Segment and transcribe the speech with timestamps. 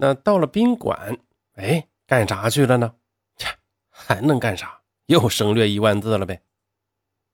[0.00, 1.18] 那到了宾馆，
[1.56, 2.94] 哎，干啥去了呢？
[3.36, 3.48] 切，
[3.90, 4.78] 还能干啥？
[5.06, 6.40] 又省略一万字了呗。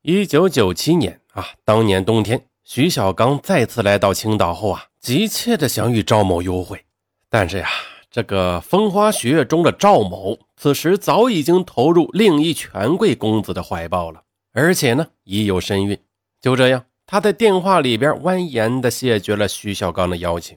[0.01, 6.83] 一九九七年啊，当年冬天，徐小刚再次来到青岛后啊，急切的想与赵某幽会，
[7.29, 7.69] 但是呀，
[8.11, 14.23] 这个风花雪月中的赵某，此时早已经投入另一权贵公子的怀抱了，
[14.53, 15.99] 而且呢，已有身孕。
[16.41, 20.57] 就这样，他在电话里边婉言的谢绝了徐小刚的邀请，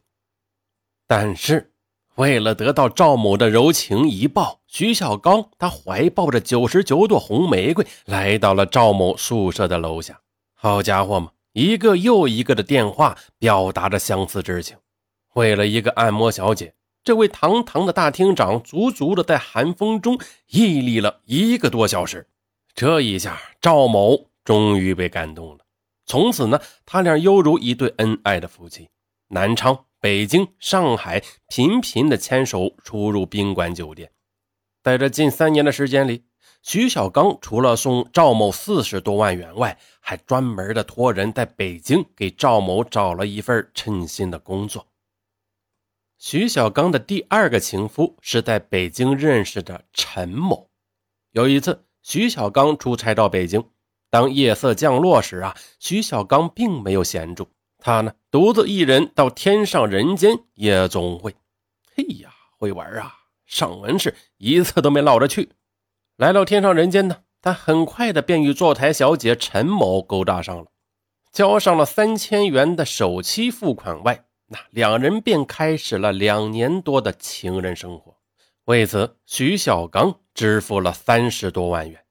[1.06, 1.74] 但是。
[2.18, 10.20] 为了得到赵某的柔情一抱，徐小刚他怀抱着九十九朵红玫瑰来到了赵某宿舍的楼下。
[10.56, 14.76] 好家伙嘛，一个又一个的电话表达着相思之情。
[15.36, 22.28] 为了一个按摩小姐，这位堂堂的大厅长足足的在寒风中屹立了一个多小时。
[22.74, 25.60] 这一下，赵某终于被感动了。
[26.08, 28.90] 从此呢，他俩犹如一对恩爱的夫妻。
[29.28, 29.78] 南昌。
[30.00, 34.12] 北京、上海频频的牵手出入宾馆酒店，
[34.84, 36.24] 在这近三年的时间里，
[36.62, 44.86] 徐小刚除了送赵某四十多万元外，还专门的托人在北京给赵某找了一份称心的工作。
[46.20, 50.70] 徐小刚的第二个情夫是在北京认识的陈某。
[51.32, 53.64] 有一次，徐小刚出差到北京，
[54.12, 57.50] 当夜色降落时啊，徐小刚并没有闲住。
[57.80, 61.36] 他呢，独自一人到天上人间夜总会。
[61.96, 63.14] 嘿呀，会玩啊！
[63.46, 65.50] 上文是一次都没落着去。
[66.18, 70.66] 来到天上人间呢，他很快的便与坐台小姐陈某勾搭上了，
[71.32, 78.18] 交上了三千元的首期付款外，那两人便开始了两年多的情人生活。
[78.66, 82.04] 为此，徐小刚支付了三十多万元。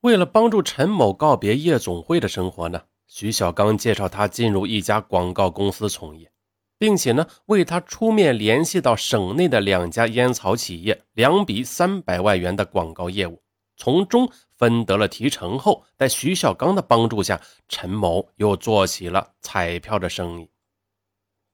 [0.00, 2.84] 为了帮助陈某告别夜总会的生活呢。
[3.08, 6.30] 徐小刚介绍他进入一家广告公司从业，
[6.78, 13.42] 并且呢为他出面联系到省内的两家烟草企业两笔三百万元的广告业务，
[13.78, 20.50] 从中分得了提成后，在徐小刚的帮助下，陈某又做起了彩票的生意。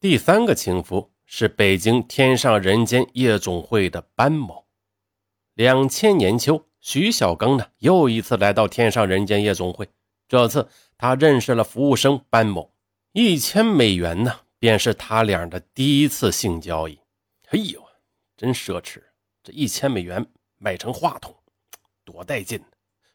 [0.00, 4.66] 第三个情夫是北京天上人间夜总会的班某。
[5.54, 9.88] 两千年秋，徐小刚呢又一次来到天上人间夜总会，
[10.26, 10.68] 这次。
[10.96, 12.72] 他认识了服务生班某，
[13.12, 16.98] 一千美元呢，便是他俩的第一次性交易。
[17.48, 17.82] 哎呦，
[18.36, 19.02] 真奢侈！
[19.42, 20.24] 这一千美元
[20.58, 21.34] 买成话筒，
[22.04, 22.62] 多带劲！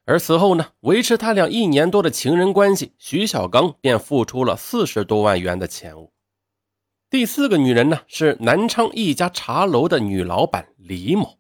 [0.06, 6.14] 而此后呢，维持他俩一年多的情人关系，徐小刚便付出了四十多万元的钱物。
[7.10, 11.40] 第四个女人呢，是南昌一家茶楼的女老板李某，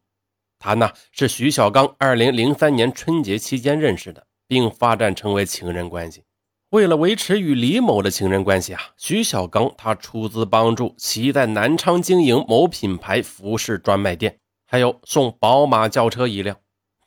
[0.57, 6.23] 她呢是徐小刚二零零三年春节期间认识的，并发展成为情人关系。
[6.69, 14.37] 为了维持与李某的情人关系啊，徐小刚他出资帮助其在南昌经营某品牌服饰专卖店，
[14.67, 16.57] 还有送宝马轿车一辆。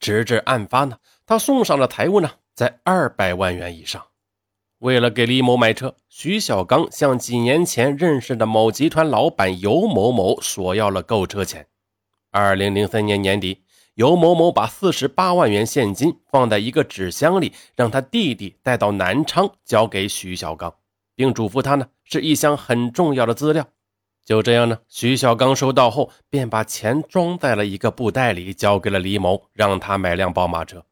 [0.01, 4.03] 直至案发呢，他送上的财物呢在二百万元以上。
[4.79, 11.69] 为了给李某买车，徐小刚向几年前认识的某集团老板尤某某索要了购车钱。
[12.33, 13.63] 二零零三年年底。
[13.95, 20.75] 尤某某把四十八万元现金放在一个纸箱里，让他弟弟带到南昌交给徐小刚，
[21.15, 23.69] 并嘱咐他呢是一箱很重要的资料。
[24.25, 30.87] 就这样呢，徐小刚收到后便把钱装在了一个布袋里，交给了李某，让他买辆宝马车。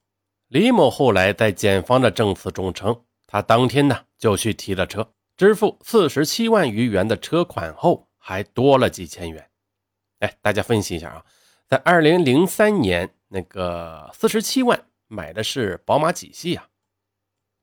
[0.48, 9.48] 李某后来在检方的证词中称，他当天呢就去提了车，支付四十七万余元的车款后，还多了几千元。
[10.18, 11.24] 哎，大家分析一下啊。
[11.70, 16.66] 在二零零三年，那个四十七万买的是宝马几系啊？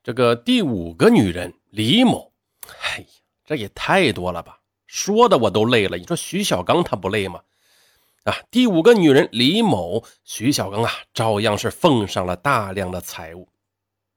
[0.01, 2.31] 这个第五个女人李某，
[2.83, 3.05] 哎呀，
[3.43, 4.61] 这也太多了吧！
[4.85, 5.97] 说的我都累了。
[5.97, 7.41] 你说徐小刚他不累吗？
[8.23, 13.49] 啊，第五个女人李某，徐小刚啊，照样是奉上了大量的财物。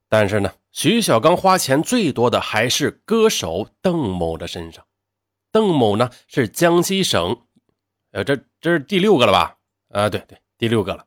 [0.08, 4.86] 但是呢，徐小刚花钱最多的还是歌手邓某的身上。
[5.50, 7.42] 邓某呢是江西省，
[8.12, 9.56] 呃，这这是第六个了吧？
[9.90, 11.04] 啊，对对，第六个了。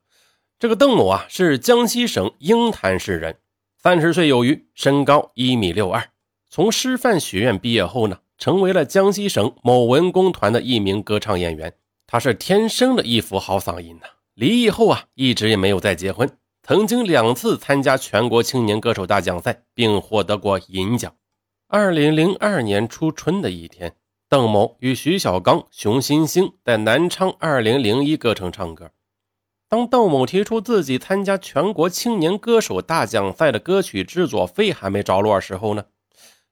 [0.59, 3.37] 这个邓某啊，是江西省鹰潭市人，
[3.77, 6.09] 三十岁有余，身高一米六二。
[6.49, 11.73] 从师范学院毕业后呢，成为了江西省某文工团的一名歌唱演员。
[12.05, 14.07] 他是天生的一副好嗓音呐。
[14.35, 16.29] 离异后啊，一直也没有再结婚。
[16.61, 21.13] 曾经两次参加全国青年歌手大奖赛，并获得过银奖。
[21.67, 23.95] 二零零二年初春的一天。
[24.33, 28.89] 邓某与徐小刚、熊欣欣在南昌二零零一歌城唱歌。
[29.69, 35.85] 当邓某提出自己参加全国青年歌手大奖赛的歌曲制作费还没着落时候呢，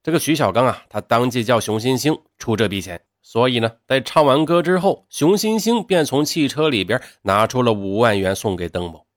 [0.03, 9.07] 这个徐小刚啊，他当即叫熊欣欣出这笔钱，所以呢，在唱完歌之后，熊欣欣便从汽车里边拿出了五万元送给邓某。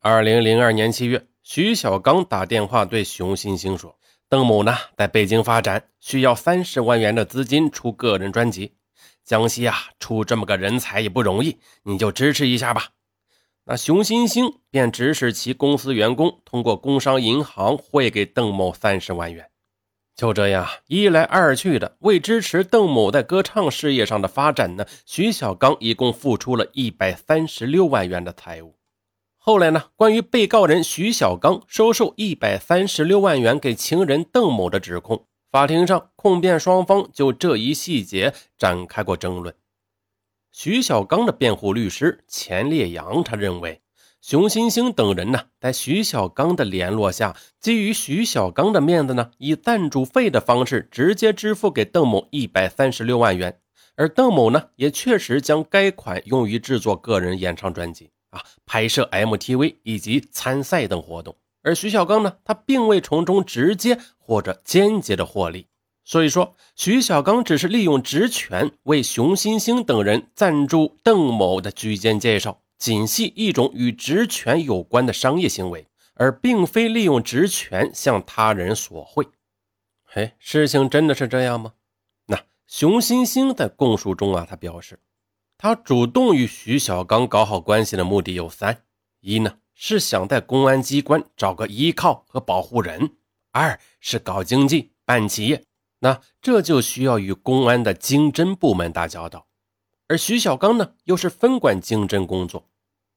[0.00, 3.96] 二零零二年七月，徐小刚打电话对熊欣欣说
[4.28, 8.74] ：“邓某呢，在北京发展，需要三十万元的资金出个人专辑。
[9.22, 12.88] 江西啊，出这么个人才也不容易，你就支持一下吧。”
[13.66, 19.48] 那熊新星便指使其公司员工通过工商银行汇给邓某三十万元。
[20.16, 28.76] 就这样一来二去的，为支持邓某在歌唱事业上的发展呢，徐小刚一共付出了一百三十六万元的财物。
[29.48, 39.54] 后来呢，关于被告人徐小刚收受一百三十六万元给情人邓某的指控，法庭上控辩双方就这一细节展开过争论。
[40.50, 43.80] 徐小刚的辩护律师钱烈阳他认为，
[44.20, 53.60] 熊欣欣等人呢，在徐小刚的联络下，基于徐小刚的面子呢，以赞助费的方式直接支付给邓某一百三十六万元，
[53.94, 58.10] 而邓某呢，也确实将该款用于制作个人演唱专辑。
[58.64, 65.66] 拍摄 MTV 以及参赛等活动，而徐小刚呢，他并未从中直接或者间接的获利。
[66.04, 79.26] 所以说，徐小刚只是利用职权为熊欣欣等人赞助邓某的居间介绍，仅系一种与职权有关的商业行为，而并非利用职权向他人索贿。
[80.04, 81.72] 嘿，事情真的是这样吗？
[82.26, 85.00] 那熊欣欣在供述中啊，他表示。
[85.58, 88.82] 他主动与徐小刚搞好关系的目的有三：
[89.20, 93.08] 一呢是想在公安机关找个依靠和保护人；
[93.52, 95.64] 二是搞经济办企业，
[96.00, 99.46] 那这就需要与公安的经侦部门打交道，
[100.08, 102.68] 而徐小刚呢又是分管经侦工作；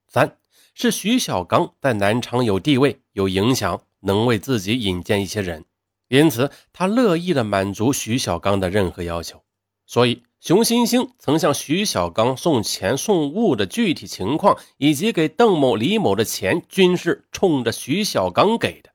[0.07, 0.37] 三
[0.73, 5.65] 是徐小刚在南昌有地位、有影响，能为自己引荐一些人，
[6.07, 9.43] 因此他乐意的满足徐小刚的任何要求，
[9.85, 10.23] 所以。
[10.39, 18.89] 熊欣欣曾向徐小刚送钱送物的具体情况，以及给邓某、李某的钱，均是冲着徐小刚给的。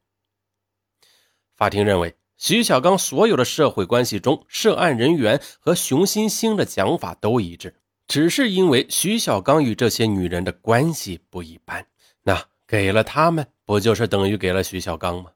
[1.54, 7.76] 法庭认为，徐小刚所有的社会关系中，涉案人员和熊欣欣的讲法都一致，
[8.08, 11.86] 只是因为徐小刚与这些女人的关系不一般，
[12.22, 15.30] 那给了他们，不就是等于给了徐小刚吗？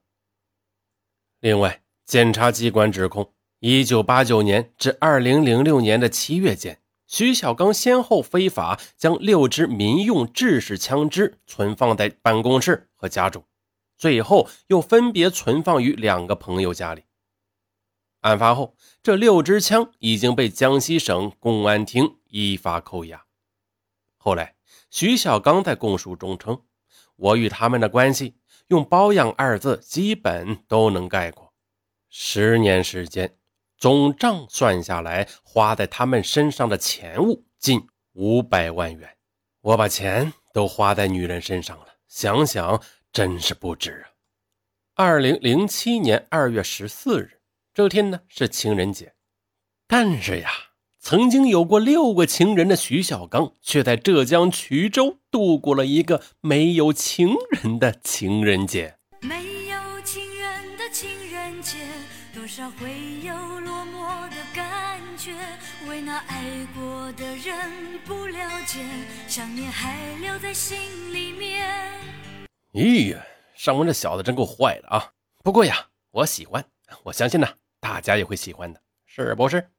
[1.39, 3.31] 另外，检察机关指控。
[3.61, 13.43] 一九八九年至二零零六年的七月间，徐小刚先后非法将六支民用制式枪支存放在办公室和家中，
[13.97, 17.03] 最后又分别存放于两个朋友家里。
[18.21, 23.25] 案发后，这六支枪已经被江西省公安厅依法扣押。
[24.15, 24.55] 后来，
[24.89, 26.61] 徐小刚在供述中称
[27.17, 28.35] ：“我与他们的关系，
[28.67, 31.53] 用包养二字基本都能概括。
[32.09, 33.35] 十年时间。”
[33.79, 39.15] 总账算下来，花在他们身上的钱物近五百万元。
[39.61, 42.83] 我把钱都花在女人身上了，想想
[43.13, 44.11] 真是不值啊！
[44.95, 47.39] 二零零七年二月十四日，
[47.73, 49.13] 这天呢是情人节，
[49.87, 50.49] 但是呀，
[50.99, 58.97] 曾经有过六个情人的徐小刚，却在浙江衢州度过了一个没有情人的情人节。
[59.21, 61.77] 没有情人的情人节。
[62.33, 63.08] 多少回
[66.09, 68.79] 那爱过的人不了解，
[69.27, 71.69] 想念还留在心里面。
[72.73, 75.11] 咦呀，尚文这小子真够坏的啊！
[75.43, 76.65] 不过呀，我喜欢，
[77.03, 77.47] 我相信呢，
[77.79, 79.69] 大家也会喜欢的，是不是？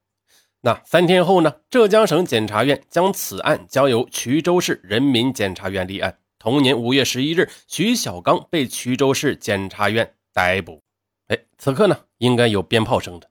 [0.61, 1.53] 那三天后呢？
[1.69, 6.17] 浙江省检察院将此案交由衢州市人民检察院立案。
[6.39, 10.81] 同年五月十一日，徐小刚被衢州市检察院逮捕。
[11.27, 13.29] 哎，此刻呢，应该有鞭炮声的。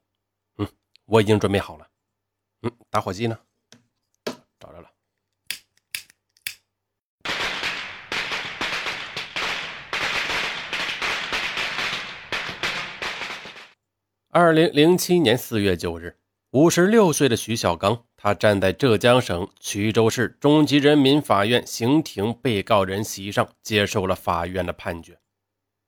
[0.57, 0.67] 嗯，
[1.05, 1.88] 我已经准备好了。
[2.61, 3.37] 嗯，打火机呢？
[4.59, 4.89] 找着了。
[14.31, 16.17] 二零零七年四月九日，
[16.51, 25.17] 五十六岁的徐小刚，他站在浙江省衢州市中级人民法院刑庭被告人席上，接受了法院的判决。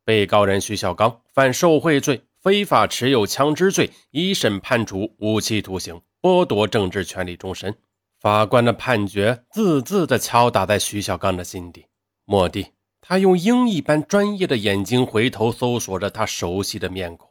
[0.05, 7.77] 被告人徐小刚犯受贿罪、非法持有枪支罪，一审判处无期徒刑，剥夺政治权利终身。
[8.19, 11.86] 法官的判决字字的敲打在徐小刚的心底。
[12.25, 17.29] 蓦地，他用鹰一般专业的眼睛回头搜索着他熟悉的面孔，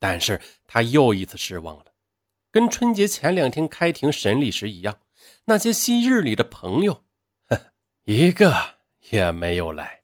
[0.00, 1.84] 但是他又一次失望了。
[2.50, 4.98] 跟春节前两天开庭审理时一样，
[5.44, 7.04] 那些昔日里的朋友，
[8.04, 8.52] 一个
[9.10, 9.99] 也没有来。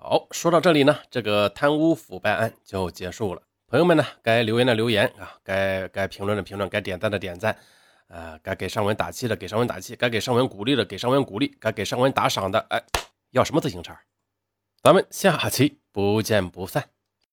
[0.00, 3.42] 好，说到这里呢，这个贪污腐败案就结束了。
[3.66, 7.58] 朋友们呢，该留言的留言啊，该该评论的评论，该点赞的点赞，
[8.06, 12.80] 呃，该给尚文打气的给尚文打气，该给尚文鼓励的给尚文鼓励，该给尚文打赏的，哎，
[13.32, 13.92] 要什么自行车？
[14.84, 16.90] 咱们下期不见不散。